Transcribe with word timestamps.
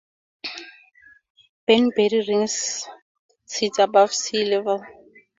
Badbury 1.67 2.23
Rings 2.27 2.87
sits 3.45 3.77
above 3.77 4.11
sea 4.15 4.45
level. 4.45 4.83